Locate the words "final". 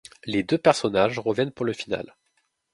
1.73-2.15